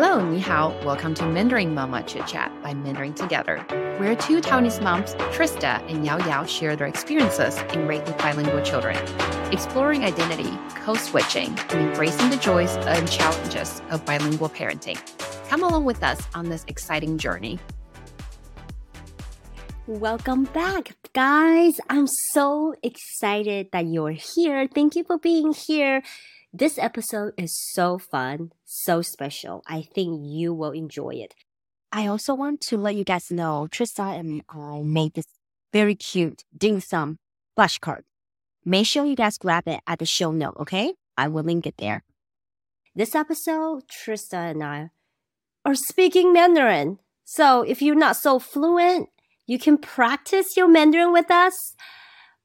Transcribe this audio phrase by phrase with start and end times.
[0.00, 0.72] Hello, 你好.
[0.84, 3.56] Welcome to Mandarin Mama Chit Chat by Mandarin Together,
[3.98, 8.96] where two Taiwanese moms, Trista and Yao Yao, share their experiences in raising bilingual children,
[9.50, 14.96] exploring identity, code switching, and embracing the joys and challenges of bilingual parenting.
[15.48, 17.58] Come along with us on this exciting journey.
[19.88, 21.80] Welcome back, guys.
[21.90, 24.68] I'm so excited that you're here.
[24.72, 26.04] Thank you for being here.
[26.58, 29.62] This episode is so fun, so special.
[29.68, 31.36] I think you will enjoy it.
[31.92, 35.28] I also want to let you guys know Trista and I made this
[35.72, 37.18] very cute dim sum
[37.56, 38.02] flashcard.
[38.64, 40.94] Make sure you guys grab it at the show note, okay?
[41.16, 42.02] I will link it there.
[42.92, 44.90] This episode, Trista and I
[45.64, 46.98] are speaking Mandarin.
[47.24, 49.10] So if you're not so fluent,
[49.46, 51.76] you can practice your Mandarin with us.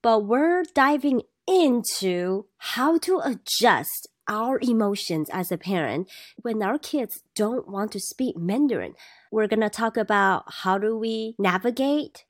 [0.03, 6.09] But we're diving into how to adjust our emotions as a parent
[6.41, 8.93] when our kids don't want to speak Mandarin.
[9.31, 12.25] We're going to talk about how do we navigate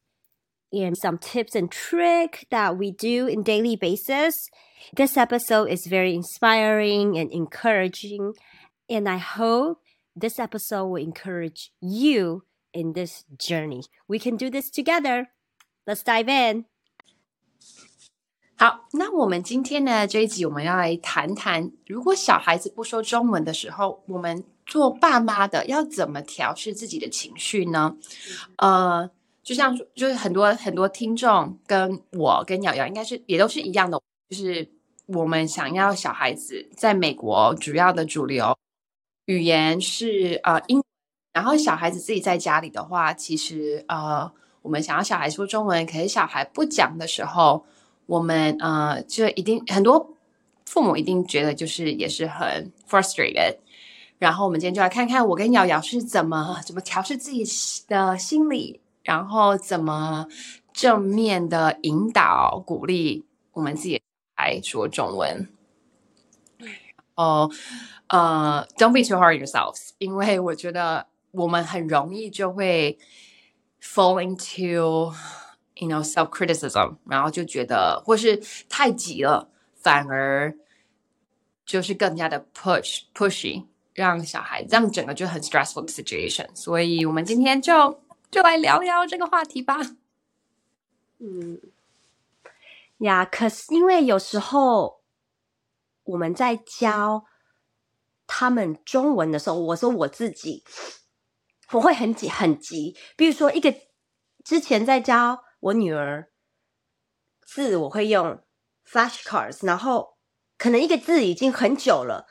[0.72, 4.34] and some tips and trick that we do in daily basis.
[4.96, 8.34] This episode is very inspiring and encouraging
[8.90, 9.82] and I hope
[10.16, 13.84] this episode will encourage you in this journey.
[14.08, 15.30] We can do this together.
[15.88, 16.66] Let's dive in.
[18.64, 27.98] 好，那我们今天呢这一集我们要来谈谈，如果小孩子不说中文的时候，我们做爸妈的要怎么调试自己的情绪呢？
[28.56, 29.10] 呃，
[29.44, 34.72] 就像就是很多很多听众跟我跟瑶瑶应该是也都是一样的，就是
[35.08, 38.58] 我们想要小孩子在美国主要的主流
[39.26, 40.82] 语言是呃英，
[41.34, 47.66] 然后小孩子自己在家里的话，其实呃我们想要小孩说中文，可是小孩不讲的时候。
[48.06, 50.16] 我们呃，就一定很多
[50.66, 53.58] 父母一定觉得就是也是很 frustrated。
[54.20, 57.44] 然后我们今天就来看看我跟瑶瑶是怎么怎么调试自己
[57.88, 60.28] 的心理，然后怎么
[60.72, 64.02] 正面的引导鼓励我们自己
[64.38, 65.50] 来说中文。
[67.16, 67.52] 哦，
[68.08, 72.98] 呃，Don't be too hard yourselves，因为我觉得我们很容易就会
[73.82, 75.14] fall into。
[75.76, 80.56] You know self criticism，然后就觉得或是太急了，反而
[81.66, 86.48] 就是更加的 push pushy，让小孩让整个就很 stressful 的 situation。
[86.56, 89.80] 所以我们今天就就来聊聊这个话题吧。
[91.20, 91.60] 嗯，
[93.00, 95.02] 呀，可是因为有时候
[96.04, 97.26] 我们在教
[98.28, 100.64] 他们中文的时候，我说我自己
[101.72, 103.74] 我会很急很急，比如说一个
[104.44, 105.44] 之前在教。
[105.64, 106.30] 我女儿
[107.46, 108.44] 字我会用
[108.86, 110.18] flashcards，然后
[110.58, 112.28] 可能一个字已经很久了，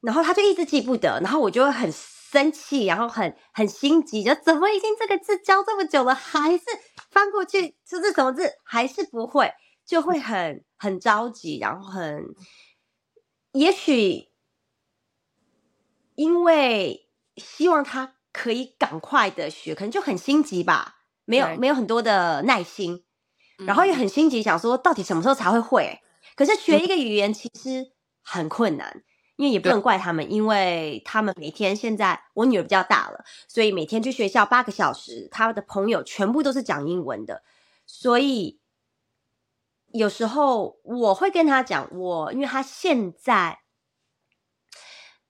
[0.00, 6.64] 然后她就一直记不得，然后我就会很生气，然后很很心急，就怎么已经这个字教这么久了，还是
[7.10, 9.52] 翻过去这是什么字，还是不会，
[9.86, 12.24] 就会很很着急，然后很
[13.52, 14.32] 也许
[16.16, 20.98] 因为希望他可以赶快的学，可能就很心急吧。
[21.24, 23.04] 没有没有很多的耐心，
[23.66, 26.00] 然后又很心急，想说到底什么时候才会会？
[26.34, 29.02] 可是学一个语言其实很困难，
[29.36, 37.42] 因为也不能怪他们，因为他们每天现在我女儿比较大了，所以每天去学校八个小时，她的朋友全部都是讲英文的，
[37.86, 38.60] 所以
[39.92, 43.60] 有时候我会跟她讲，我因为她现在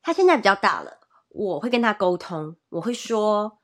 [0.01, 3.59] 她现在比较大了，我会跟她沟通，我会说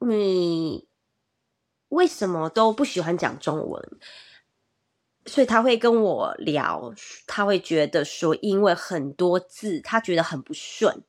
[0.00, 0.87] 你。
[1.90, 3.98] 为什么都不喜欢讲中文？
[5.26, 6.94] 所以他会跟我聊，
[7.26, 11.02] 他会觉得说，因为很多字他觉得很不顺，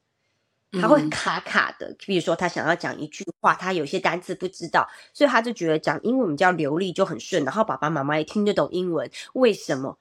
[0.74, 1.96] 他会卡卡的。
[2.00, 7.46] 比如说，他想要讲一句话，他有些单词不知道，所以他就觉得讲英文比较流利就很顺。
[7.46, 9.98] 然后爸爸妈妈也听得懂英文，为什么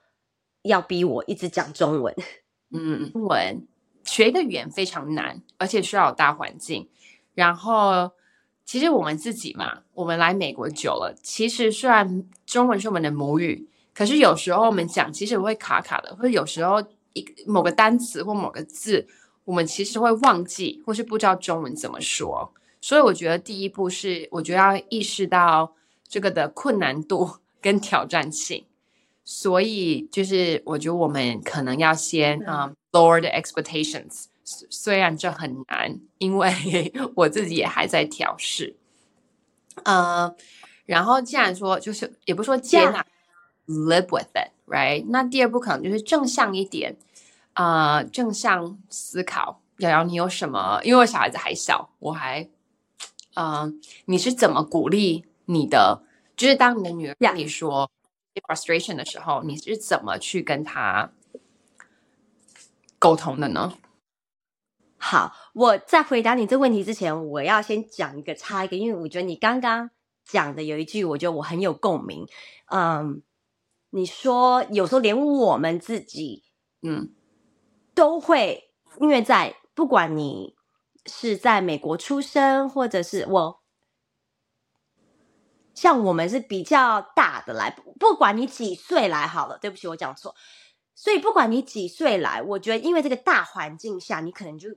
[0.62, 2.12] 要逼我一直讲中文？
[2.74, 3.68] 嗯，中文
[4.02, 6.88] 学一个语言非常难，而且需要有大环境，
[7.34, 8.12] 然后。
[8.68, 16.78] 其实我们自己嘛，我们来美国久了，其实虽然中文是我们的母语，可是有时候我们讲其实会卡卡的，或者有时候
[17.14, 19.08] 一某个单词或某个字，
[19.46, 22.52] 我们其实会忘记，或是不知道中文怎么说。
[22.82, 25.72] 所以我觉得第一步是，我觉得要意识到
[26.06, 28.66] 这个的困难度 跟挑战性。
[29.24, 34.24] 所以就是我觉得我们可能要先啊，lower the expectations。
[34.70, 38.76] 虽然这很难，因为 我自己也还在调试。
[39.84, 40.34] 呃，
[40.86, 43.04] 然后既然说就是也不说接纳
[43.66, 45.04] ，live with it，right？
[45.08, 46.96] 那第二步可能就是正向一点，
[47.52, 50.80] 呃，正向思考，瑶瑶，你有什么？
[50.82, 52.48] 因为我小孩子还小，我还，
[53.34, 56.02] 嗯、你是怎么鼓励你的？
[56.36, 57.90] 就是当你的女儿跟你说
[58.48, 61.12] frustration 的时候，你是怎么去跟她
[62.98, 63.74] 沟通的呢？
[65.00, 69.90] 好，我在回答你这问题之前，我要先讲一个插一个，因为我觉得你刚刚
[70.24, 72.26] 讲的有一句，我觉得我很有共鸣。
[72.66, 73.22] 嗯，
[73.90, 76.42] 你说有时候连我们自己
[76.82, 77.14] 嗯
[77.94, 80.56] 都会，因为在不管你
[81.06, 83.62] 是在美国出生，或者是我，
[85.74, 90.34] 像我们是比较大的来，不不管你几岁来好了，对不起，我讲错。
[90.94, 94.68] 所以不管你几岁来，我觉得因为这个大环境下，你可能就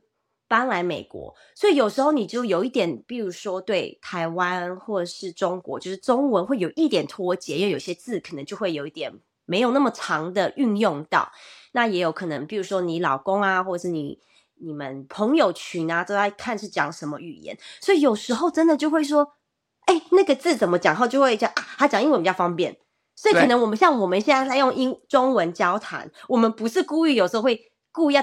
[0.52, 9.14] 搬来美国，所以有时候你就有一点，比如说对台湾或者是中国，就是中文会有一点脱节，因为有些字可能就会有一点
[9.46, 11.32] 没有那么长的运用到。
[11.72, 14.20] 那也有可能，比如说你老公啊，或者是你
[14.60, 19.36] 你们朋友群啊，都在看是讲什么语言，所以有时候真的就会说，
[19.86, 20.94] 哎，那个字怎么讲？
[20.94, 22.76] 然后就会讲啊，他讲英文比较方便。
[23.16, 28.22] 所以可能我们像我们现在在用英中文交谈，我们不是故意，有时候会故意要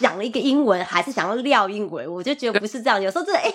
[0.00, 3.00] 讲了一个英文，还是想要撂英文，我就觉得不是这样。
[3.00, 3.52] 有时候真的哎，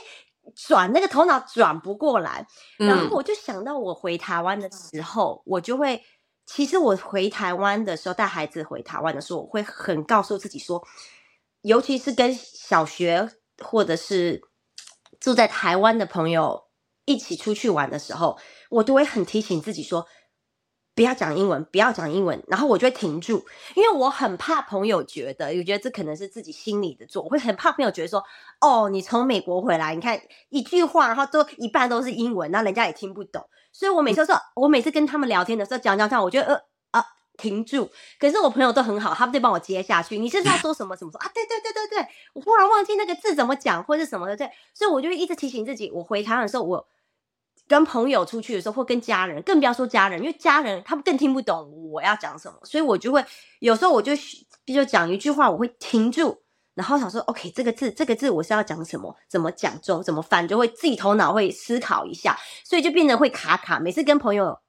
[0.55, 2.45] 转那个头脑转不过来，
[2.77, 6.03] 然嗯后我就想到我回台湾的时候，我就会，
[6.45, 10.81] 其实我回台湾的时候，带孩子回台湾的时候，我会很告诉自己说，
[11.61, 13.29] 尤其是跟小学
[13.63, 14.41] 或者是
[15.19, 16.65] 住在台湾的朋友
[17.05, 18.37] 一起出去玩的时候，
[18.69, 20.07] 我都会很提醒自己说。
[20.95, 23.45] 不要讲英文，不要讲英文，然后我就会停住，
[23.75, 28.23] 因为我很怕朋友觉得，我觉得这可能是自己心里的做，我会很怕朋友觉得说，
[28.61, 30.17] 哦，你从美国回来，你看
[30.49, 33.45] 一句话，然后都一半都是英文，那人家也听不懂。
[33.73, 36.61] 所以我每次说，我每次跟他们聊天的时候讲讲讲，我觉得呃
[36.91, 37.05] 啊
[37.37, 37.91] 停住。
[38.17, 40.17] 可是我朋友都很好，他们就帮我接下去。
[40.17, 41.29] 你是不是要说什么什么说啊？
[41.33, 44.49] 对对对对对，我忽然忘记那个字怎么讲或者什么的，对。
[44.73, 46.87] 所以我就一直提醒自己，我回台湾的时候，我
[47.67, 53.23] 跟朋友出去的时候，或跟家人，更不要说家人，因为家人他们更听不懂我要讲什么，所以我就会
[53.59, 54.13] 有时候我就
[54.65, 56.41] 就讲一句话，我会停住。
[56.75, 59.15] 然后想说，OK，这个字，这个字我是要讲什么？
[59.29, 60.03] 怎么讲中？
[60.03, 60.45] 怎么翻？
[60.45, 63.79] 就会自己头脑会思考一下，所以就变得会卡卡。
[63.79, 64.59] 每次跟朋友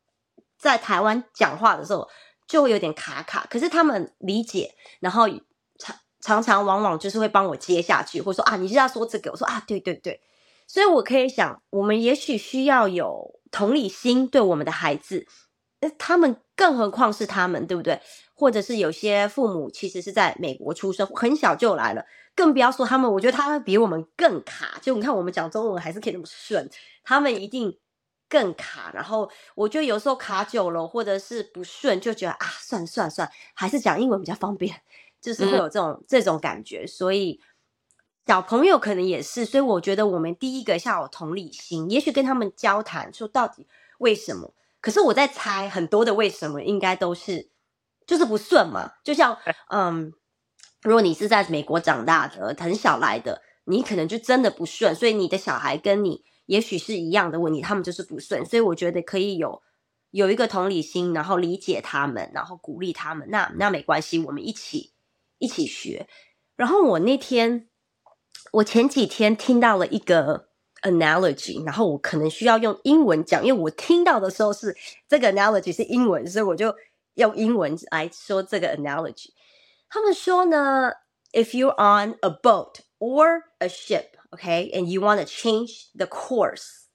[0.56, 2.08] 在台湾讲话的时候，
[2.46, 3.44] 就会有点卡卡。
[3.50, 5.28] 可是他们理解，然后
[5.80, 9.32] 常常常往往就是会帮我接下去，或者说啊，你是要说这个？
[9.32, 10.20] 我说啊，对对对。
[10.66, 15.26] 所以我可以想，我们也许需要有同理心对我们的孩子，
[15.80, 18.00] 呃他们更何况是他们，对不对？
[18.34, 22.04] 或者是有些父母其实是在美国出生，很小就来了，
[22.34, 23.10] 更不要说他们。
[23.10, 24.78] 我觉得他们比我们更卡。
[24.82, 26.68] 就你看，我们讲中文还是可以那么顺，
[27.02, 27.78] 他们一定
[28.28, 28.90] 更卡。
[28.92, 34.82] 然后我觉得有时候卡久了，或者是不顺，就觉得啊，算了算了算了，还是讲英文比较方便，
[35.20, 36.86] 就是会有这种、这种感觉。
[36.86, 37.40] 所以
[38.26, 43.66] 小朋友可能也是，所以我觉得我们第一个要有同理心，也许跟他们交谈，说到底
[43.98, 44.52] 为什么。
[44.80, 47.50] 可是我在猜，很多的为什么应该都是
[48.06, 48.92] 就是不顺嘛。
[49.04, 49.38] 就像
[49.70, 50.12] 嗯，
[50.82, 58.44] 如果你是在美国长大的，很小来的，你可能就真的不顺，所以你的小孩跟你也许是一样的问题，他们就是不顺。
[58.44, 59.62] 所以我觉得可以有
[60.10, 63.28] 有一个同理心，然后理解他们，然后鼓励他们。
[63.30, 64.92] 那那没关系，我们一起
[65.38, 66.08] 一起学。
[66.56, 67.68] 然后我那天，
[68.55, 70.49] 我前几天听到了一个
[70.81, 74.75] analogy，然后我可能需要用英文讲，因为我听到的时候是
[75.07, 76.75] 这个 analogy 是英文，所以我就
[77.15, 79.29] 用英文来说这个 analogy。
[79.89, 80.91] 他们说呢，
[81.33, 86.87] if you're on a boat or a ship, okay, and you want to change the course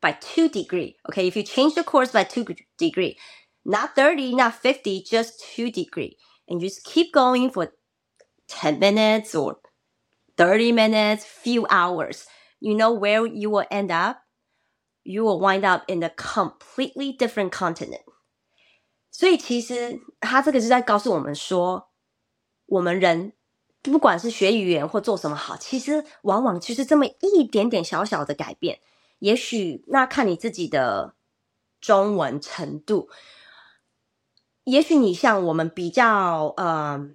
[0.00, 2.44] by two degree, okay, if you change the course by two
[2.76, 3.16] degree,
[3.64, 6.16] not 30, not 50, just two degree,
[6.48, 7.72] and you just keep going for
[8.48, 9.58] 10 minutes or
[10.37, 12.25] Thirty minutes, few hours,
[12.59, 14.17] you know where you will end up?
[15.03, 18.03] You will wind up in a completely different continent.
[19.11, 21.89] 所以其实他这个是在告诉我们说，
[22.65, 23.31] 我们人
[23.81, 28.81] 不管是学语言或做什么好，其实往往就是这么一点点小小的改变。
[29.19, 31.15] 也许那看你自己的
[31.79, 33.09] 中文程度，
[34.65, 37.09] 也许你像我们比较呃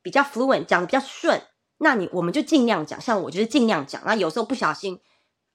[0.00, 1.42] 比较 fluent 讲的比较顺，
[1.84, 2.98] 那你我们就尽量讲。
[2.98, 4.98] 像我就是尽量讲，那有时候不小心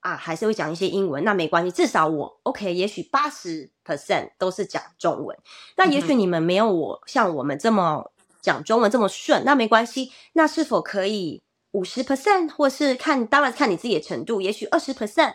[0.01, 5.35] 啊，还是会讲一些英文，那没关系，至少我 OK，也许八十 percent 都是讲中文。
[5.75, 10.11] 那也许你们没有我像我们这么讲中文这么顺，那没关系。
[10.33, 15.33] 那是否可以五十 percent，或是看当然看你自己的程度，也许二十 percent，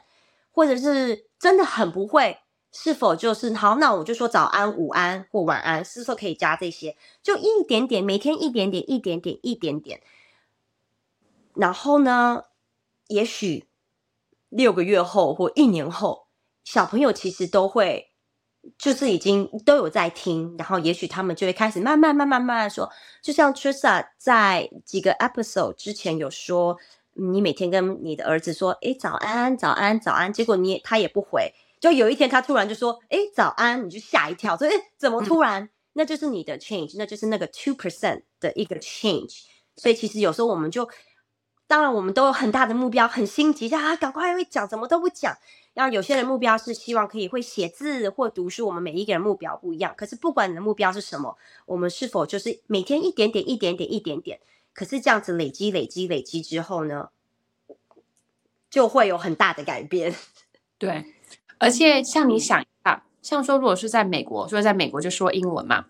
[0.53, 2.39] 或者是真的很不会，
[2.73, 3.77] 是否就是好？
[3.77, 6.97] 那我就说早安、午安或晚安，是否可以加这些？
[7.23, 10.01] 就一点点，每天一点点，一点点，一点点。
[11.55, 12.45] 然后呢，
[13.09, 13.69] 也许
[14.49, 16.27] 六个月后或一年后，
[16.65, 18.11] 小朋友其实都会
[18.79, 22.91] 就是已经都有在听，然后也许他们就会开始慢慢慢慢慢慢说，
[23.23, 26.77] 就像 Trisa 在几个 episode 之前有说，
[27.13, 35.69] 你每天跟你的儿子说，诶，早安，早安，早安，结果你他也不回，就有一天他突然就说，哎，早安，你就吓一跳，说，哎，怎么突然？
[35.93, 39.43] 那就是你的 change，那就是那个 two percent 的一个 change。
[39.77, 40.89] 所以其实有时候我们就，
[41.67, 45.37] 当然我们都有很大的目标，很心急，啊，赶快会讲，怎么都不讲。
[45.73, 49.93] 然后有些人目标是希望可以会写字或读书，我们每一个人目标不一样。
[49.97, 54.39] 可是不管你的目标是什么，我们是否就是每天一点点、一点点、一点点，
[54.73, 57.09] 可是这样子累积、累积、累积之后呢，
[58.71, 60.15] 就会有很大的改变。
[60.79, 61.07] 对，
[61.59, 65.87] 而且像你想一下，像说如果是在美国，说在美国就说英文嘛，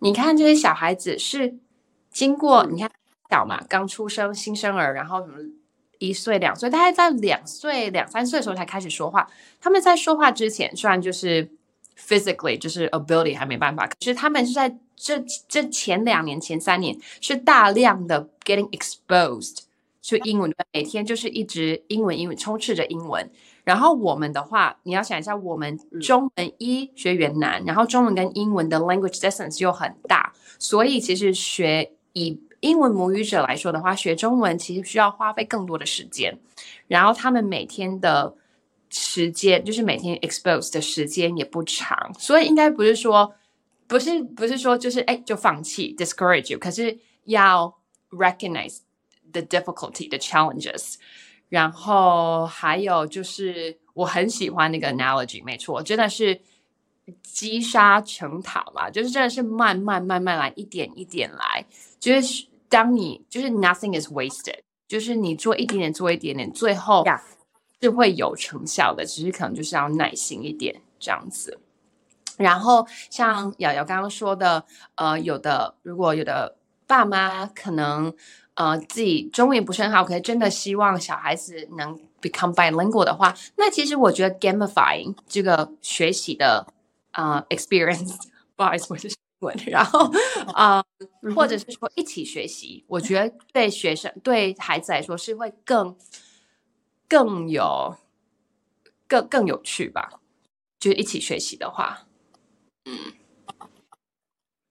[0.00, 1.56] 你看这些小孩子是
[2.12, 2.92] 经过你看。
[3.30, 5.38] 小嘛，刚出生新生儿，然后什么
[5.98, 9.28] 一岁两岁，大概在两岁两三岁的时候才开始说话。
[9.60, 11.50] 他们在说话之前，虽然就是
[11.98, 19.60] physically 就是 ability 还没办法，可是他们是在这这前两年前三年是大量的 getting exposed
[20.02, 23.30] 就英文，每天就是一直英文英文充斥着英文。
[23.64, 36.34] 然后我们的话，你要想一下，我们中文一学员难，然后中文跟英文的 language distance 又很大，所以其实学以英文母语者来说的话，学中文其实需要花费更多的时间，
[36.88, 38.34] 然后他们每天的
[38.88, 43.34] 时间就是每天 expose 的时间也不长，所以应该不是说
[43.86, 47.76] 不是不是说就是哎就放弃 discourage you，可是要
[48.10, 48.78] recognize
[49.30, 50.94] the difficulty the challenges，
[51.50, 56.40] 然后还有就是我很喜欢那个 analogy，没错，真的是
[57.22, 61.66] 积沙成塔嘛，就是真的是慢慢慢慢来，一点一点来，
[62.00, 62.46] 就是。
[62.74, 67.04] 当你就是 nothing is wasted，就是你做一点点，做一点点，最后
[67.80, 69.06] 是会有成效的。
[69.06, 71.60] 只是可能就是要耐心一点这样子。
[72.36, 74.64] 然后像瑶瑶刚刚说的，
[74.96, 76.56] 呃，有的如果有的
[76.88, 78.12] 爸妈可能
[78.54, 86.66] 呃自己中文不是很好，可是真的希望小孩子能 become bilingual 的话，那其实我觉得 gamifying 这个学习的
[87.12, 88.16] 啊 experience，
[88.56, 89.23] 不好意思，我是。
[89.66, 90.10] 然后
[90.54, 90.84] 啊，
[91.34, 95.96] 或者是说一起学习，我觉得对学生、对孩子来说是会更
[97.08, 97.96] 更有
[99.08, 100.20] 更更有趣吧。
[100.78, 102.06] 就是一起学习的话，
[102.84, 103.12] 嗯，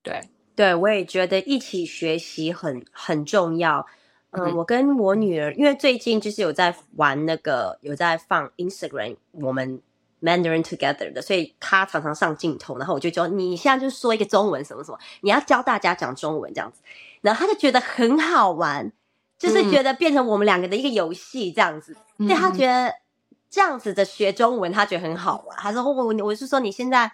[0.03, 3.86] 对对，我也觉得一起学习很很重要。
[4.32, 9.82] 嗯，我跟我女儿，因为最近就是有在玩那个，有在放 Instagram，我们。
[10.24, 16.80] Mandarin together 的，所以他常常上镜头，然后我就教你现在就说一个中文什么什么，你要教大家讲中文这样子，
[17.22, 18.92] 然后他就觉得很好玩，
[19.38, 22.94] 就是觉得变成我们两个的一个游戏这样子，所以他觉得
[23.50, 25.58] 这样子的学中文他觉得很好玩。
[25.58, 27.12] 他说我我是说你现在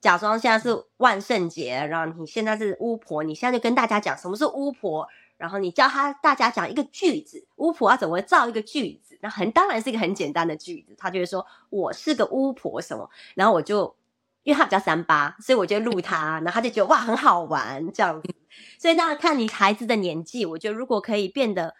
[0.00, 5.08] 假装现在是万圣节，然后你现在是巫婆，你现在就跟大家讲什么是巫婆。
[5.38, 9.11] 然后你教他大家讲一个句子，巫婆要怎么造一个句子？
[9.22, 10.94] 那很当然是一个很简单的句子。
[10.98, 13.96] 他就会说我是个巫婆什么，然后我就
[14.42, 18.34] 因为他比较三八，所以我就录他，然后他就觉得哇很好玩这样子。
[18.78, 21.74] 所以当然看你孩子的年纪，我觉得如果可以变得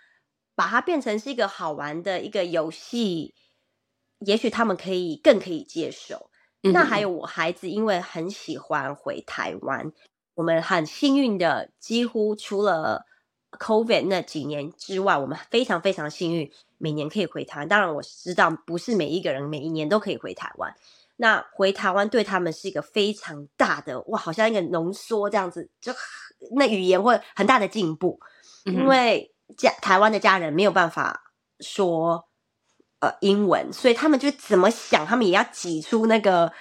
[0.54, 3.34] 把它变成是一个好玩的一个游戏，
[4.20, 6.30] 也许他们可以更可以接受。
[6.62, 9.92] 那还有我孩子，因为很喜欢回台湾，
[10.34, 13.04] 我们很幸运的，几乎除了
[13.50, 17.68] COVID 那几年之外，我们非常非常幸运，每年可以回台湾。
[17.68, 20.74] 当然，我知道不是每一个人每一年都可以回台湾。
[21.16, 25.92] 那回台湾对他们是一个非常大的哇，好像一个浓缩这样子，就
[26.56, 28.18] 那语言会很大的进步。
[28.64, 31.22] 因为家台湾的家人没有办法
[31.60, 32.24] 说
[32.98, 36.52] 呃英文，所以他们就怎么想，他们也要挤出那个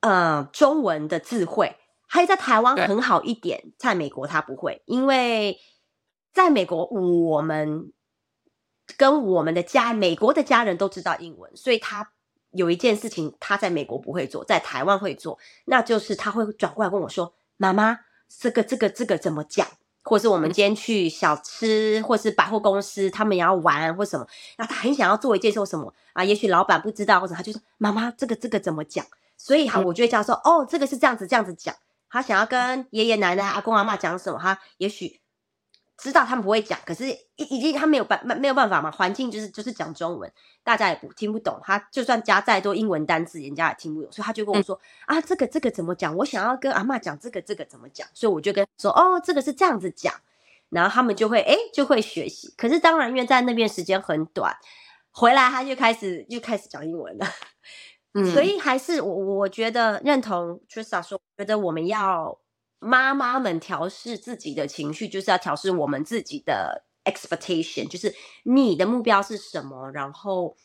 [0.00, 1.76] 呃中文的智慧。
[2.06, 5.58] 还有在台湾很好一点，在美国他不会，因为。
[6.30, 7.90] 在美国，我们
[8.96, 12.10] 跟我们的家美国的家人都知道英文，所以他
[12.52, 19.66] 有一件事情他在美国不会做，在台湾会做，那就是他会转过来问我说：“妈妈，这个这个这个怎么讲？”
[20.02, 24.26] 或是我们今天去小吃，或是百货公司，他们也要玩或什么，
[24.56, 26.24] 那他很想要做一件说什么啊？
[26.24, 29.04] 也许老板不知道，或者他就说：“妈妈，这个这个怎么讲？”
[29.36, 31.74] 所以哈，我就会叫说：“哦，这个是这样子这样子讲。”
[32.08, 35.20] 他想要跟爷爷奶奶、阿公阿妈讲什么，他也许。
[35.98, 41.60] 知道他们不会讲，可是已已经他没有办没没有办法嘛，环境就是就是讲中文，大家也不听不懂。
[41.64, 44.10] 他就算加再多英文单词，人家也听不懂。
[44.12, 46.14] 所以他就跟我说啊，这个这个怎么讲？
[46.16, 48.06] 我想要跟阿妈讲这个这个怎么讲？
[48.14, 50.14] 所以我就跟说哦，这个是这样子讲。
[50.70, 52.54] 然后他们就会哎就会学习。
[52.56, 54.54] 可是当然，因为在那边时间很短，
[55.10, 57.26] 回来他就开始就开始讲英文了。
[58.14, 62.38] 嗯，所以还是我我觉得认同 Trista 说，觉得我们要
[62.78, 70.56] 妈妈们调试自己的情绪，就是要调试我们自己的 expectation，就是你的目标是什么，然后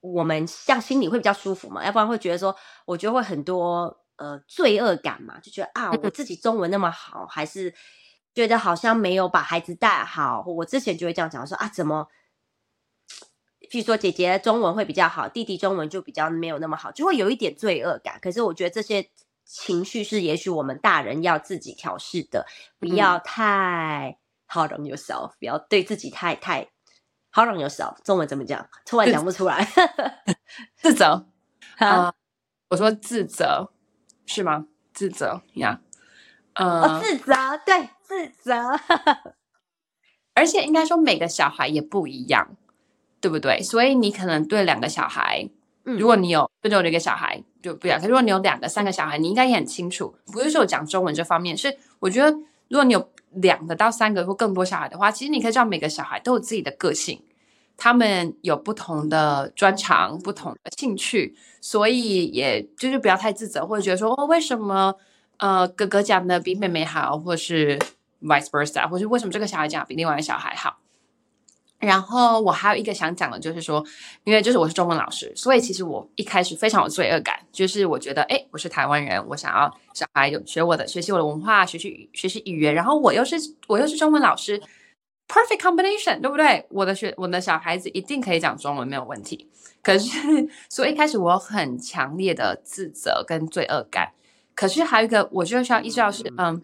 [0.00, 7.74] 我们这样心里会比较舒服嘛，要不然会觉得说，我觉得会很多呃罪恶感嘛，就觉得啊，我自己中文那么好，还是
[8.34, 10.42] 觉得好像没有把孩子带好。
[10.46, 12.08] 我之前就会这样讲说啊，怎么？
[13.70, 18.18] 譬如说，姐姐中文会比较好，弟弟中文就比较没有那么好，就会有一点罪恶感。
[18.20, 19.08] 可是我觉得这些
[19.44, 22.46] 情绪是，也许我们大人要自己调试的，
[22.78, 24.18] 不要太
[24.48, 26.70] hard on yourself，不要对自己太太
[27.32, 27.96] hard on yourself。
[28.04, 28.68] 中文怎么讲？
[28.84, 29.66] 突然讲不出来。
[30.76, 31.26] 自责
[31.78, 32.12] 啊？
[32.68, 33.72] 我说自责
[34.26, 34.66] 是吗？
[34.92, 35.80] 自责呀？
[36.54, 37.34] 呃，自责，
[37.64, 38.52] 对，自责。
[40.34, 42.56] 而且应该说，每个小孩也不一样。
[43.20, 43.62] 对不对？
[43.62, 45.48] 所以你可能对两个小孩，
[45.84, 48.00] 如果你有就有一个小孩就不一样。
[48.00, 50.14] 可如果你有两个、三个小孩，你应该也很清楚。
[50.26, 52.30] 不是说讲中文这方面，是我觉得
[52.68, 57.22] 如果你有两个到三个或更多小孩的话，其实你可以知道每个小孩都有自己的个性，
[57.76, 64.94] 他们有不同的专长、不同的兴趣，所以也就是不要太自责，或者觉得说哦，为什么
[65.38, 67.78] 呃哥哥讲的比妹妹好，或是
[68.20, 70.78] vice versa，或是为什么这个小孩讲比另外一个小孩好？
[71.84, 73.84] 然后我还有一个想讲的，就是说，
[74.22, 83.36] 因为就是我是中文老师，所以其实我一开始非常有罪恶感，就是我觉得，哎，我是台湾人，我想要小孩有学我的，学习我的文化，学习学习语言，然后我又是
[83.66, 84.60] 我又是中文老师
[85.26, 86.64] ，perfect combination，对不对？
[86.70, 89.48] 我的学我的小孩子一定可以讲中文，没有问题。
[89.82, 94.12] 可是，所以一开始我很强烈的自责跟罪恶感。
[94.54, 96.62] 可是还有一个，我就需要意识到是，嗯，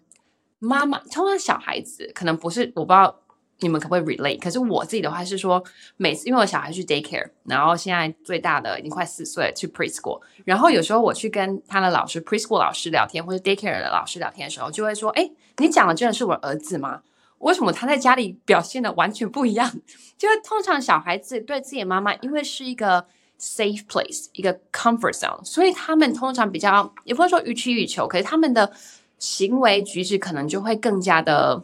[0.59, 3.19] 妈妈，通常小孩子可能不是，我不知道。
[3.61, 4.39] 你们可不可以 relate？
[4.39, 5.63] 可是我自己的话是说，
[5.97, 17.01] 每次因为我小孩去 daycare，然后现在最大的已经快四岁了去 preschool，然后有时候我去跟他的老师 preschool 老师聊天，或者 daycare 的老师聊天的时候，就会说：“哎，你讲的真的是我儿子吗？
[17.39, 19.69] 为什么他在家里表现的完全不一样？”
[20.17, 23.05] 就是通常小孩子对自己的妈妈，因为是一个
[23.39, 28.71] safe place，一个 comfort zone，所以他们通常比较也不能说予取予求，可是他们的
[29.17, 31.63] 行为举止可能就会更加的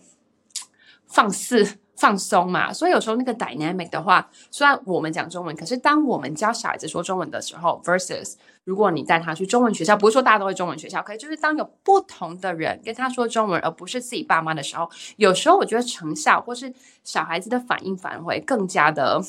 [1.07, 1.77] 放肆。
[1.95, 8.33] 放松嘛，所以有时候那个 dynamic 的话，虽然我们讲中文，可是当我们教小孩子说中文的时候，versus
[8.65, 19.21] 如果你带他去中文学校，不是说大家都会中文学校，可以就是当有不同的人跟他说中文，而不是自己爸妈的时候，有时候我觉得成效或是小孩子的反应反而会更加的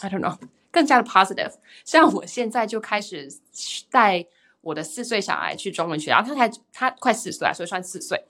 [0.00, 0.36] ，I don't know，
[0.70, 1.52] 更加的 positive。
[1.84, 3.32] 像我现在就开始
[3.90, 4.26] 带
[4.62, 8.24] 我的四岁小孩去中文学校，他才他快四岁啊，所以算四岁。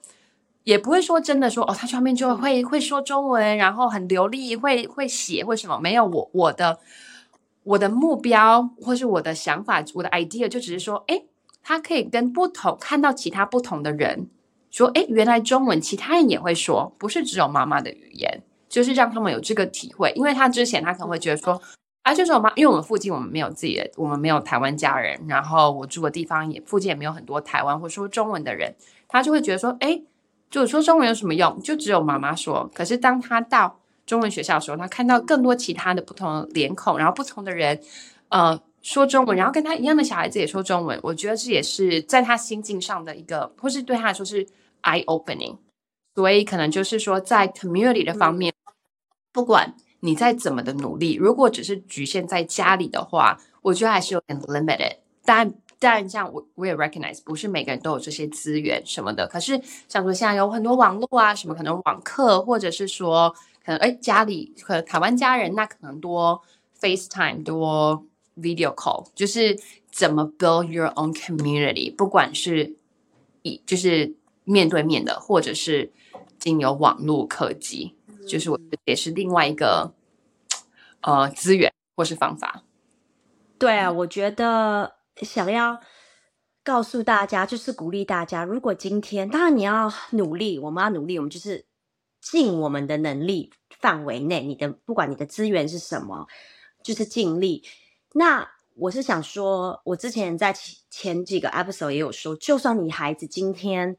[0.63, 6.79] 也不会说真的说哦，他上面就会会说中文，然后很流利，会会写，或什么没有我我的
[7.63, 11.23] 我的目标或是我的想法，我的 idea 就只是说，哎，
[11.61, 14.29] 他可以跟不同看到其他不同的人
[14.71, 20.13] 说，哎，原来中文其他人也会说，不是只有妈妈的语言，就是让他们有这个体会。
[20.15, 21.61] 因为他之前他可能会觉得说，
[22.03, 28.73] 啊，就是我妈，因为我们附近我们没有自己的，我们没有台湾家人，然后我住的地方也附近也没有很多台湾或说中文的人，
[29.09, 30.01] 他就会觉得说，哎。
[30.53, 31.59] 就说中文有什么用？
[31.63, 32.69] 就只有妈妈说。
[32.75, 37.81] 可是当他到中文学校的时候，他看到更多其他的不同的脸孔，然后不同的人，
[38.29, 40.99] 呃，说中文，然后跟他一样的小孩子也说中文。
[41.01, 44.45] 我觉得这也是在他心境上的一个，或是对他来说是
[44.83, 45.57] eye opening。
[46.13, 48.53] 所以可能就是说，在 community 的方面，
[49.31, 54.97] 不管你再怎么的努力，如果只是局限在家里的话，我觉得还是有点 limited。
[55.25, 55.51] 但
[55.83, 59.27] 但像我我也 recognize，不是每个人都有这些资源什么的。
[59.27, 66.41] 可是像说现在有很多网络啊，什么可能网课，或者是说可能哎家里可能台湾家人，那可能多
[66.79, 68.05] FaceTime 多
[68.37, 69.59] Video Call，就是
[69.91, 72.77] 怎么 build your own community，不管是
[73.41, 74.15] 以就是
[74.45, 75.91] 面对面的，或者是
[76.39, 77.93] 经由网络科技，
[78.25, 79.93] 就是我也是另外一个
[81.01, 82.63] 呃资源或是方法。
[83.59, 85.02] 对啊，我觉得。
[85.21, 85.79] 想要
[86.63, 88.43] 告诉大家，就是鼓励大家。
[88.43, 91.65] 如果今天，当然你要努力，我们要努力，我们就是
[92.21, 96.27] 尽我们的能力范围内，你的不管你的资源是什么，
[96.81, 97.63] 就是尽力。
[98.13, 100.55] 那我是想说，我之前在
[100.89, 103.97] 前几个 episode 也有说，就算你孩子今天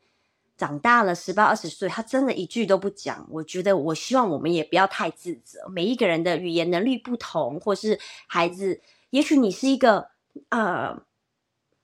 [0.56, 5.68] 长大了十八二十岁，他真的一句都不讲，我觉得我希望我们也不要太自责。
[5.68, 10.13] 每一个人的语言能力不同，或是孩子，也许你是一个。
[10.48, 11.02] 呃，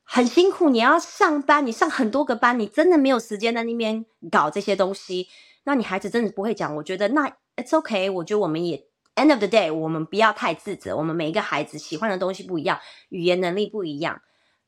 [0.03, 5.29] 很辛苦，你要上班，你上很多个班，你真的没有时间在那边搞这些东西。
[5.65, 8.11] 那你孩子真的不会讲，我觉得那 it's okay。
[8.11, 10.97] 我觉得我们也 end of the day，我们不要太自责。
[10.97, 14.23] 我们每一个孩子喜欢的东西不一样，语言能力不一样。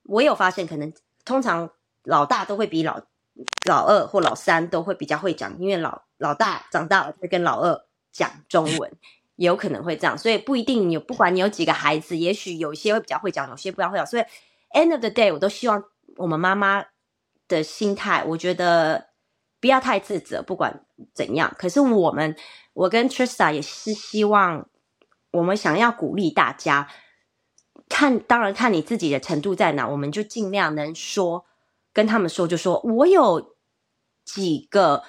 [0.04, 0.92] 我有发现，可能
[1.24, 1.70] 通常
[2.04, 3.00] 老大都会比老
[3.66, 8.92] 老二或老三都会比较会讲，因为老老大长大了会跟老二讲中文，
[9.36, 10.16] 有可能会这样。
[10.16, 14.06] 所以不一定有，不管你有几个孩子，也许有一些会比较会讲，有些不要会讲。
[14.06, 14.22] 所以
[14.72, 15.82] end of the day，我都希望
[16.16, 16.84] 我们妈妈
[17.48, 19.08] 的心态，我觉得
[19.60, 21.54] 不要太自责，不管怎样。
[21.58, 22.36] 可是我们，
[22.72, 24.68] 我跟 Trista 也是希望，
[25.30, 26.88] 我们想要鼓励大家。
[27.88, 31.44] 看，当然看你自己的程度在哪，我们就尽量能说，
[31.92, 33.54] 跟他们说，就说我有
[34.24, 35.02] 几个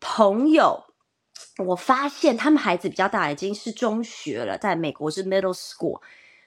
[0.00, 0.87] 朋友，
[1.66, 6.00] 我发现他们孩子比较大，已经是中学了，在美国是 middle school。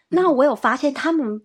[0.09, 1.41] 那我有发现他们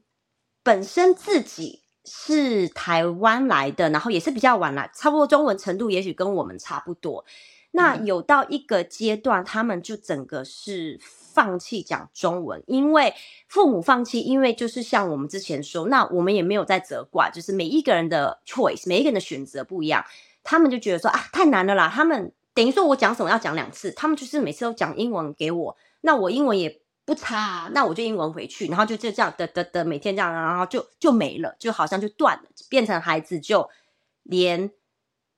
[0.63, 7.25] 本身自己是台湾来的，然后也是比较晚来，差不多中文程度也许跟我们差不多。
[7.73, 11.01] 那有到一个阶段，他们就整个是。
[11.37, 13.13] 放弃讲中文，因为
[13.47, 20.03] 父母放弃，因为就是像我们之前说，那我们也没有在责怪，就是每一个人的 choice，每一个人的选择不一样，
[20.43, 21.93] 他们就觉得说啊，太难了啦。
[21.95, 33.69] 他们等于说我讲什么要讲两次，他们就是每次都讲英文给我，那我英文也不差，那我就英文回去，然后就就这样的的的每天这样，然后就就没了，就好像就断了，变成孩子就
[34.23, 34.71] 连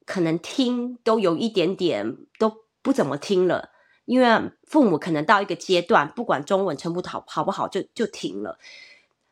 [0.07, 3.71] 可能听都有一点点都不怎么听了。
[4.05, 8.59] 因为父母可能到一个阶段，不管中文程度好好不好，就就停了。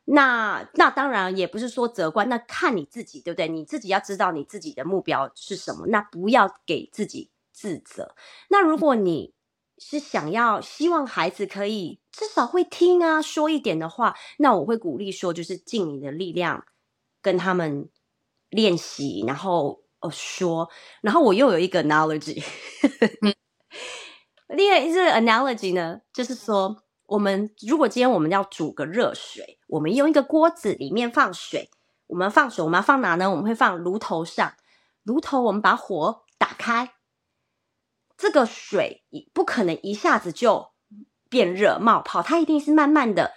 [0.04, 3.48] 那那当然也不是说责怪，那看你自己，对不对？
[3.48, 8.14] 你自己要知道你自己的目标是什么，那不要给自己自责。
[8.50, 9.32] 那如果你
[9.78, 16.66] 是想要希望孩子可以至少会听啊，说一点的话，那我会鼓励说，就是尽你的力量
[17.22, 17.88] 跟他们
[18.50, 20.68] 练习，然后哦说，
[21.00, 22.44] 然后我又有一个 analogy。
[24.48, 31.68] 另外一个 analogy 呢，就是说，我们如果今天我们要煮个热水，我们用一个锅子里面放水，
[32.06, 33.30] 我们放水，我们要放哪呢？
[33.30, 34.54] 我们会放炉头上，
[35.02, 36.92] 炉头我们把火打开，
[38.16, 40.72] 这个水不可能一下子就
[41.28, 43.32] 变热冒泡，它一定是慢慢的、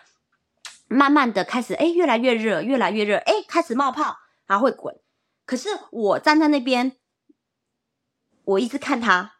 [0.87, 4.99] 慢慢的开始，哎，越来越热，越来越热，哎，开始冒泡，它会滚。
[5.45, 6.97] 可是我站在那边，
[8.43, 9.33] 我一直看它。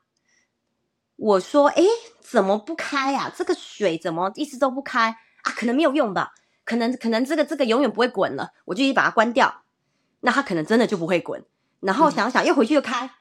[1.16, 1.84] 我说：“哎，
[2.22, 3.30] 怎么不开呀？
[3.36, 5.52] 这个水怎么一直都不开啊？
[5.52, 6.32] 可能没有用吧？
[6.64, 8.54] 可能可能这个这个永远不会滚了。
[8.64, 9.64] 我就一把它关掉，
[10.22, 11.46] 那它可能真的就不会滚。
[11.82, 13.12] 然后想想又回去又开，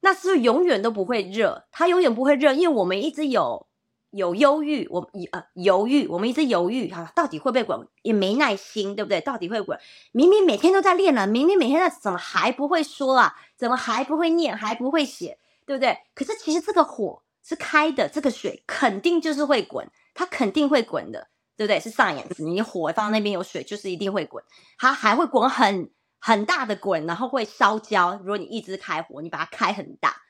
[0.00, 1.64] 那是不是永远都不会热？
[1.70, 3.66] 它永远不会热，因为我们一直有
[4.10, 7.88] 有忧郁，我呃犹豫，我们一直犹豫哈，到底会不会滚？
[8.02, 9.20] 也没耐心，对不对？
[9.20, 9.78] 到底会滚？
[10.12, 13.34] 明明每天都在练了，明明每天在怎么还不会说啊？
[13.56, 14.56] 怎么还不会念？
[14.56, 15.98] 还不会写，对不对？
[16.14, 21.80] 可是其实这个火。”是开的，这个水肯定就是会滚，它肯定会滚的，对不对？
[21.80, 24.44] 是 science，你火放那边有水，就是一定会滚，
[24.78, 28.18] 它还会滚很很大的滚，然后会烧焦。
[28.18, 30.22] 如果你一直开火，你把它开很大，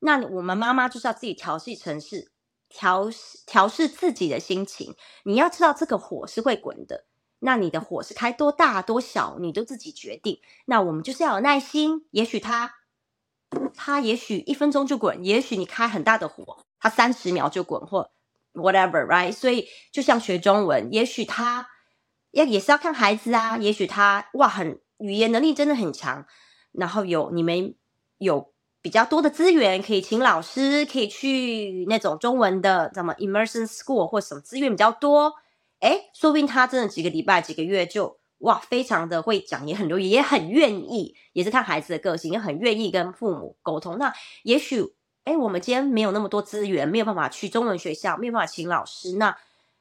[0.00, 2.32] 那我们妈妈就是要自己调戏城市
[2.68, 4.96] 调试调试自己的心情。
[5.24, 7.04] 你要知道这个火是会滚的，
[7.40, 10.40] 那你的火是开多大多小，你都自己决定。
[10.64, 12.76] 那我们就是要有耐心，也许它。
[13.76, 18.10] 它也许一分钟就滚，也许你开很大的火，它三十秒就滚，或
[18.52, 19.32] whatever，right？
[19.32, 21.68] 所以就像学中文，也许他
[22.32, 26.26] 要也是要看孩子啊，也许他哇很语言能力真的很强，
[26.72, 27.74] 然后有你们
[28.18, 35.34] 有比较多的资源，可以请老师，可以去那种中文的什么 immersion school 或什么资源比较多，
[35.80, 38.18] 哎，说不定他真的几个礼拜、几个月就。
[38.38, 43.96] 哇，非常的会讲，也很留意，也很愿意，也是看孩子的个性，也很愿意跟父母沟通。
[43.96, 44.12] 那
[44.42, 44.92] 也许，
[45.24, 49.16] 哎，我们今天没有那么多资源，没有办法去中文学校，没有办法请老师。
[49.16, 49.34] 那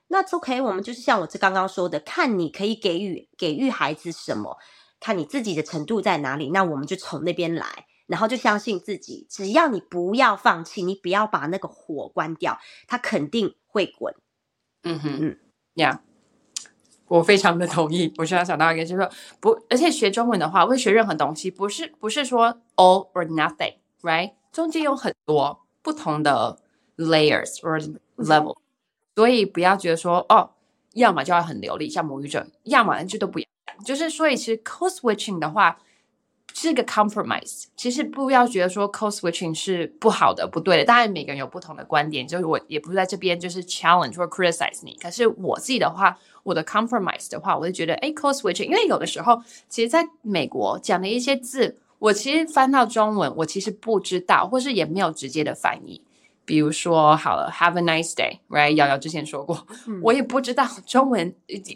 [0.07, 4.57] 那 OK，我们就是像我这刚刚说的，看你可以给予给予孩子什么，
[5.03, 14.15] 看你自己的程度在哪里，那我们就从那边来，然后就相信自己，只要你不要放弃，你不要把那个火关掉，它肯定会滚。
[14.83, 15.37] 嗯哼嗯，
[15.73, 16.01] 呀。
[17.09, 18.11] 我非常的同意。
[18.17, 19.11] 我现在想到一个，就是说
[19.41, 24.31] 不，而且学中文的话，会学任何东西，不是不是说 all or nothing，right？
[24.53, 26.57] 中间有很多不同的
[26.97, 28.55] layers or level，
[29.15, 30.51] 所以不要觉得说哦，
[30.93, 33.52] 要么就要很流利，像母语者，要么就都不要讲。
[33.85, 35.77] 就是所以，其实 code switching 的话
[36.53, 37.65] 是个 compromise。
[37.75, 40.85] 其实不要觉得说 code switching 是不好的、不对的。
[40.85, 44.97] 当然，每个人有不同的观点，就是我也不是在这边就是 challenge 或 criticize 你。
[45.01, 46.17] 可是我自己的话。
[46.43, 56.01] 我的 compromise 的话，我就觉得，哎，code switching，因为有的时候，其实在美国讲的一些字，我其实翻到中文，我其实不知道，或是也没有直接的翻译。
[56.45, 58.71] 比如说，好了，Have a nice day，right？
[58.71, 59.65] 瑶瑶之前说过，
[60.01, 61.33] 我也不知道中文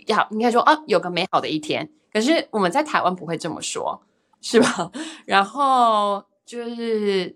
[0.07, 1.89] 要应该说啊，有个美好的一天。
[2.11, 4.01] 可是我们在台湾不会这么说，
[4.41, 4.91] 是吧？
[5.25, 7.35] 然后就是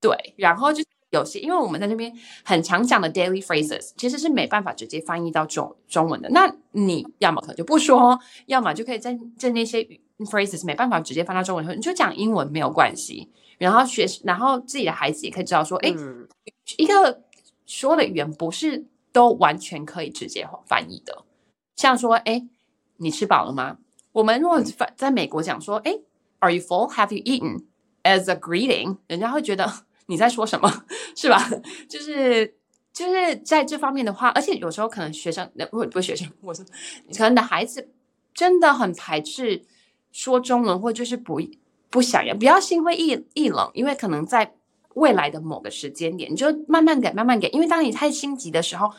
[0.00, 2.12] 对，然后就有些，因为我们在这边
[2.44, 6.28] 很常讲的 daily phrases，其实是没办法直接翻译到中中文的。
[6.30, 9.82] 那你要么可能就不说，要么就可以在在那些
[10.20, 13.30] phrases 没办法直接翻到中文后，你就讲英文没有关系。
[13.58, 15.94] 然后学，然后自己的孩子也可以知道说，哎，
[16.78, 17.22] 一个
[17.66, 21.24] 说的语言不是都完全可以直接翻译的。
[21.76, 22.46] 像说，哎，
[22.98, 23.78] 你吃饱了吗？
[24.12, 25.98] 我们如果在在美国讲说，哎
[26.40, 26.92] ，Are you full?
[26.92, 27.64] Have you eaten?
[28.02, 29.72] As a greeting，人家会觉得
[30.06, 30.84] 你在说什么，
[31.16, 31.48] 是吧？
[31.88, 32.56] 就是
[32.92, 36.64] 就是在这方面的话，而且有时候可能学生，不不学生，我是
[37.16, 37.90] 可能的孩子
[38.34, 39.64] 真的很排斥
[40.10, 41.40] 说中文，或就是不。
[41.90, 44.54] 不想要，不要心灰意意冷，因为可能在
[44.94, 47.48] 未来的某个时间点，你就慢慢给，慢慢给。
[47.48, 48.90] 因为当你太心急的时候，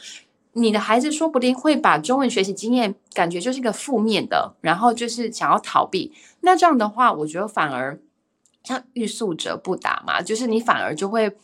[0.53, 6.13] 你的孩子说不定会把中文学习经验感觉就是一个负面的，然后就是想要逃避。
[6.41, 7.99] 那这样的话，我觉得反而
[8.63, 11.35] 像欲速则不达嘛，就是你反而就会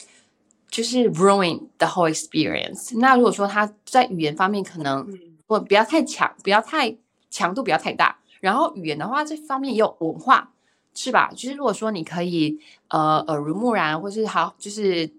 [0.69, 2.97] 就是 ruin the whole experience。
[2.99, 5.07] 那如果说他在语言方面可能
[5.47, 6.95] 不不要太强，不要太
[7.31, 10.51] 强度不要太大，然后语言的话这方面也有文化。
[10.93, 11.31] 是吧？
[11.33, 15.09] 就是如果说你可以呃耳濡目染，或是好就是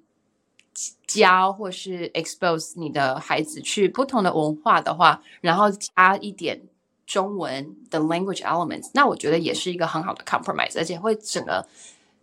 [1.07, 6.61] 教或是 expose 你的孩子去不同的文化的话，然后加一点
[7.07, 11.67] 中文的 language elements，那我觉得也是一个很好的 compromise，而且会整个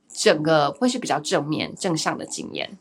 [0.07, 2.77] 整个会是比较正面正向的经验。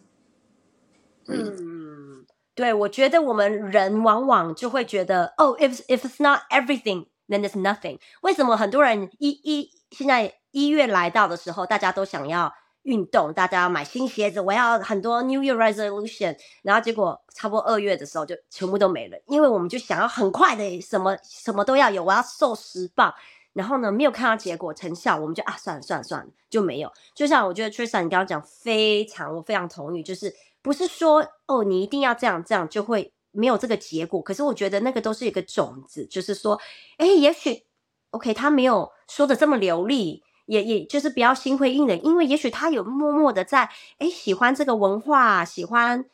[1.26, 2.24] 嗯，
[2.55, 7.98] 对，我觉得我们人往往就会觉得，哦，if if it's not everything, then it's nothing。
[8.20, 10.35] 为什么很多人一一现在？
[10.57, 12.51] 一月来到的时候，大家都想要
[12.85, 23.12] 运动，大家要买新鞋子，我要很多 New Year resolution，然后结果差不多二月的时候就全部都没了，因为我们就想要很快的什么什么都要有，我要瘦十磅，
[23.53, 26.90] 然后呢没有看到结果成效，我们就啊算了算了算了就没有。
[27.14, 36.59] 就像我觉得 Tristan 你刚刚讲非常我非常同意，就是不是说哦你一定要这样这样就会没有这个结果，可是我觉得那个都是一个种子，就是说
[36.97, 37.66] 哎也许
[38.12, 40.23] OK 他没有说的这么流利。
[40.47, 46.07] 也也就是不要心灰意冷，因为也许他有默默的在哎喜欢这个文化，喜欢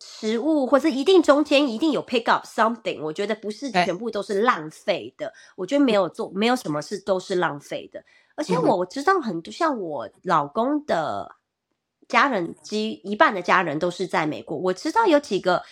[0.00, 3.02] 食物，或者一定中间一定有 pick up something。
[3.02, 8.04] 我觉得不是全部都是浪费的，我觉得没有做没有什么事都是浪费的。
[8.36, 11.36] 而且我知道很多像我老公的
[12.08, 15.62] 家人，几一半的家人都是在美国，我知道有几个。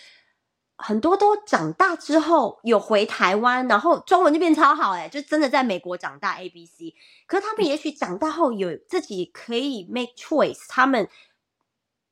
[0.83, 6.95] 很多都长大之后有回台湾，然后中文就变超好哎，就真的在美国长大 A B C。
[7.27, 11.09] 可是他们也许长大后有自己可以 make choice，他们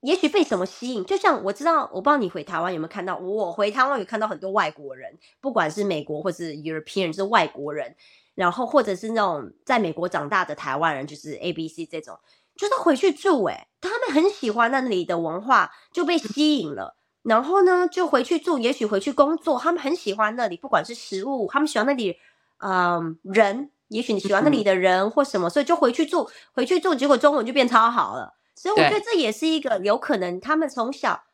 [0.00, 1.04] 也许被什么吸引。
[1.04, 7.96] 就像我知道，我不知道你回台湾有没有看到，我回台湾有看到很多外国人，不管是美国或是 European 是外国人，
[8.34, 12.18] 然后或者是那种在美国长大的台湾人，就是 A B C 这种，
[12.56, 16.96] 就是回去住哎，他们很喜欢那里的文化，就被吸引了。
[17.22, 22.16] 然后呢，就回去住，也许回去工作，他们很喜欢那里，不管是食物，他们喜欢那里，
[22.60, 28.34] 嗯，人，也许你喜欢那里的人或什么，所以就回去住，回去住，结果中文就变超好了。
[28.56, 31.24] 所以我觉得这也是一个有可能，他们从小，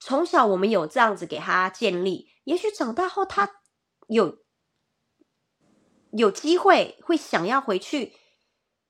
[0.00, 3.50] 从小我们有这样子给他建立，也许长大后他
[4.08, 4.38] 有
[6.12, 8.14] 有机会会想要回去，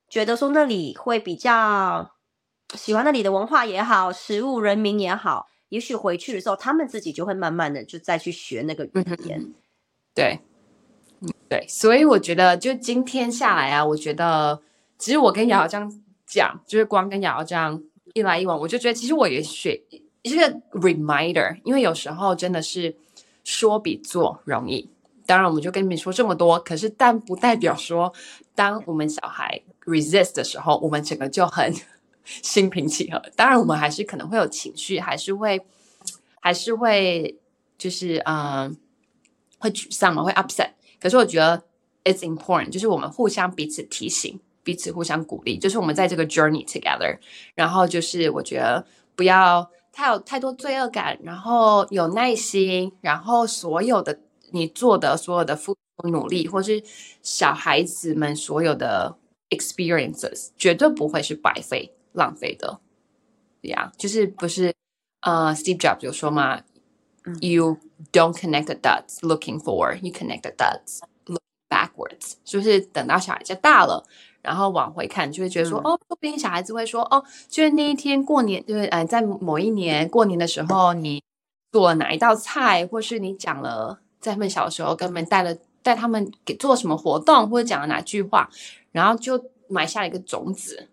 [0.08, 2.12] 觉得说那里会比较
[2.74, 5.48] 喜欢那里的文化也好，食物、人民也好。
[5.74, 8.90] 也许回去的时候，他们自己就会慢慢的就再去学那个语
[9.26, 9.52] 言。
[10.14, 10.38] 对，
[11.48, 14.62] 对，所以我觉得就今天下来啊，我觉得
[14.98, 15.92] 其实我跟瑶瑶这样
[16.24, 17.82] 讲，就是光跟瑶瑶这样
[18.12, 19.82] 一来一往，我就觉得其实我也学
[20.22, 22.94] 一个 reminder，因为有时候真的是
[23.42, 24.88] 说比做容易。
[25.26, 28.12] 当然，我们就跟你们说这么多，可是但不代表说，
[28.54, 31.74] 当我们小孩 resist 的时候，我们整个就很。
[32.24, 35.60] 心平气和，当然我们还是可能会有情绪，还是会，
[36.40, 37.38] 还是会，
[37.76, 38.76] 就是嗯，
[39.58, 40.70] 会沮丧嘛，会 upset。
[41.00, 41.62] 可是我觉得
[42.04, 47.18] it's important，就是我们互相彼此提醒，彼此互相鼓励，就是我们在这个 journey together。
[47.54, 56.82] 然后就是我觉得不要太有太多罪恶感，然后有耐心，然后所有的你做的所有的付出努力，或是
[57.22, 59.16] 小孩子们所有的
[59.50, 61.93] experiences，绝对不会是白费。
[62.14, 62.80] 浪费的，
[63.60, 64.74] 对呀，就是不是
[65.20, 66.62] 呃，Steve Jobs 有说嘛
[67.40, 67.78] ，You
[68.12, 72.34] don't connect the dots looking forward, you connect the dots looking backwards。
[72.44, 74.06] 就是等到小孩子大了，
[74.42, 75.92] 然后往回看，就会觉得说，嗯。
[75.92, 81.22] 哦，说不定小孩子会说，哦，就是那一天过年，就是呃，在某一年过年的时候，你
[81.72, 88.48] 做了哪一道菜，或是你讲了在他们小时候跟他们带了带他们给做什么活动，或者讲了哪句话，
[88.92, 90.88] 然后就埋下了一个种子，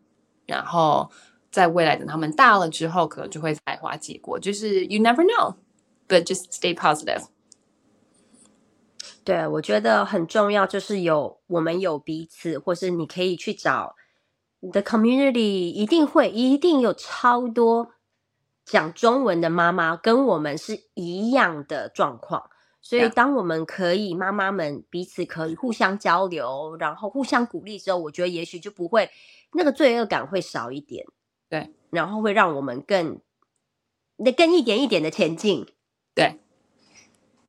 [0.51, 1.09] 然后
[1.49, 4.37] 在未来等他们大了之后，可能就会开花结果。
[4.37, 7.23] 就是 you never know，but just stay positive。
[9.23, 13.95] 对，我觉得很重要，就是有我们有彼此，或是你可以去找
[14.59, 17.91] 你的 community，一定会一定有超多
[18.65, 22.49] 讲中文的妈妈跟我们是一样的状况。
[22.81, 29.09] 所以.当我们可以妈妈们彼此可以互相交流，然后互相鼓励之后，我觉得也许就不会
[29.53, 31.05] 那个罪恶感会少一点。
[31.47, 33.21] 对，然后会让我们更
[34.17, 35.65] 那更一点一点的前进。
[36.15, 36.39] 对，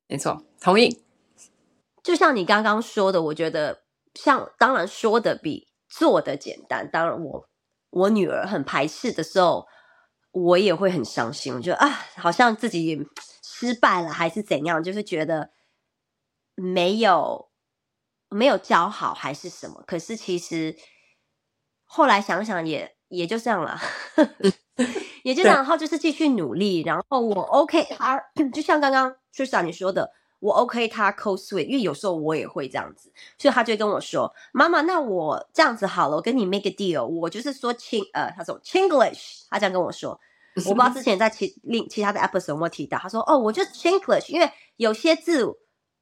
[0.08, 1.02] 没错，同意。
[2.02, 6.90] 就像你刚刚说的，我觉得像当然说的比做的简单。
[6.90, 7.46] 当然我，
[7.90, 9.66] 我女儿很排斥的时候，
[10.32, 11.54] 我也会很伤心。
[11.54, 13.06] 我觉得啊，好像自己
[13.62, 15.50] 失败了，还是怎样，就是觉得
[16.56, 17.48] 没有
[18.28, 19.84] 没有教好，还是什么。
[19.86, 20.76] 可是其实
[21.84, 23.80] 后来想想也，也就这样了。
[25.22, 28.18] 也 就这样，然后就是继续努力，然后我 OK 他，
[28.52, 40.18] 就像刚刚 Trisha 你说的，我 OK 他 code switch，因为有时候我也会这样子，所以他就会跟我说：“妈妈，那我这样子好了，我跟你 make a deal，我就是说清呃，他说 Chinglish，他这样跟我说，
[40.56, 45.44] 我不知道之前在其另其他的 episode 有没有提到，他说哦，我就 Chinglish，因为有些字、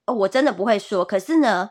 [0.07, 1.71] 哦、我真的不会说，可是呢，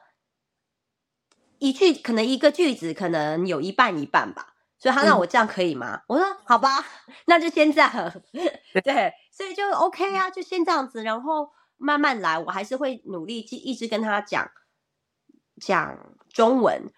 [1.58, 6.04] 一句可能一个句子可能有一半一半吧。”所以他让我这样可以吗？
[6.08, 6.70] 我说好吧，
[7.28, 7.92] 那就先这样。
[8.82, 12.40] 对，所以就 OK 啊，就先这样子，然后慢慢来。
[12.40, 14.50] 我还是会努力，去一直跟他讲
[15.60, 16.94] 讲中文。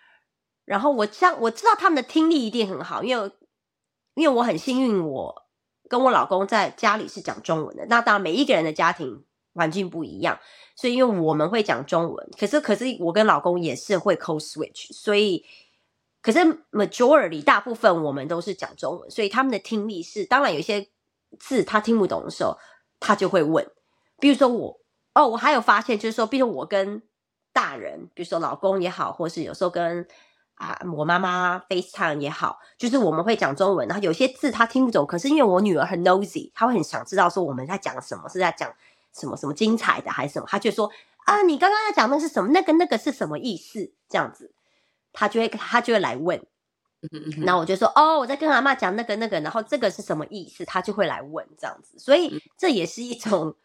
[0.63, 3.32] 然后我这样我知道他们的听力一定很好，因为
[4.13, 5.48] 因为我很幸运，我
[5.91, 7.86] 跟我老公在家里是讲中文的。
[7.88, 9.23] 那当然每一个人的家庭
[9.54, 10.39] 环境不一样，
[10.75, 15.45] 所以因为我们会讲中文，可是可是我跟老公也是会 code switch，所以。
[16.23, 16.38] 可是
[16.71, 20.88] majority 大部分我们都是讲中文，所以他们的听力是当然有一些
[21.39, 22.60] 字他听不懂的时候，
[22.99, 23.67] 他就会问。
[24.19, 24.80] 比如说我
[25.15, 27.01] 哦，我还有发现就是说，比如我跟
[27.51, 30.08] 大人，比如说老公也好，或是有时候跟
[30.62, 38.71] 啊我妈妈 FaceTime 也好，就是我们会讲中文，然后有些字她听不懂，可是因为我女儿很 nosy，她会很想知道说我们在讲什么，是在讲
[39.13, 40.91] 什么什么精彩的还是什么，她就说
[41.26, 42.52] 啊，你刚刚要讲那是什么？
[42.52, 43.91] 那个那个是什么意思？
[44.08, 44.54] 这样子。
[45.13, 46.41] 他就会他就会来问，
[47.45, 50.63] 然后我就说哦，我在跟阿妈讲那个那个，然后这个是什么意思？
[50.63, 53.56] 他就会来问这样子，所以这也是一种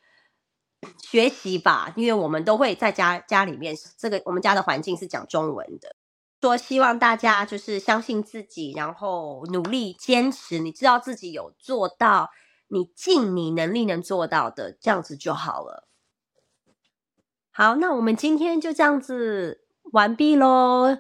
[1.01, 5.95] 学习吧，因为我们都会在家家里面，这个我们家的环境是讲中文的，
[6.41, 12.31] 说希望大家就是相信自己，然后努力坚持，你知道自己有做到，
[12.69, 15.89] 你尽你能力能做到的，这样子就好了。
[17.51, 20.99] 好，那我们今天就这样子完毕喽。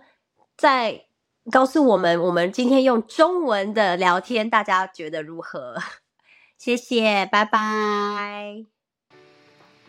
[0.56, 1.04] 再
[1.52, 5.76] 告诉我们，我们今天用中文的聊天，大家觉得如何？
[6.56, 8.64] 谢谢，拜拜。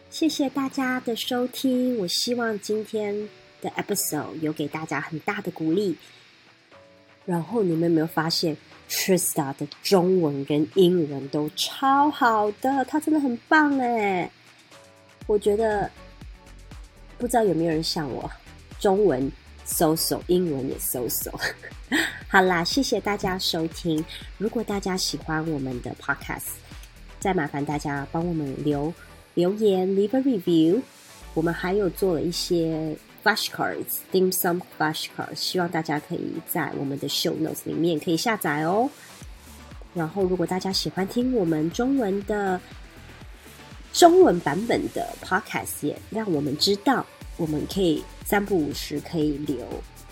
[0.10, 3.30] 谢谢大家的收听，我希望今天
[3.62, 5.96] 的 episode 有给大家很大的鼓励。
[7.26, 8.56] 然后你们有没有发现
[8.90, 14.30] ，Trista 的中文跟英文都超好的，她真的很棒哎！
[15.28, 15.90] 我觉得
[17.18, 18.32] 不知道有没有人像我，
[18.80, 19.32] 中文。
[19.70, 21.30] 搜索英文也搜索，
[22.30, 24.02] 好啦，谢谢大家收听。
[24.38, 26.54] 如果大家喜欢我们的 podcast，
[27.20, 28.94] 再麻烦大家帮我们留
[29.34, 30.82] 留言，leave a review。
[31.34, 38.90] 我们还有做了一些 flashcards，dim sum flashcards，希望大家可以在我们的 show notes 里面可以下载哦。
[39.94, 42.60] 然后，如果大家喜欢听我们中文的
[43.94, 47.06] 中文版本的 podcast，也让我们知道。
[47.38, 49.58] 我们可以三不五时可以留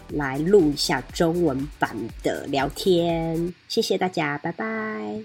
[0.10, 5.24] 来录一下中文版的聊天，谢谢大家，拜拜。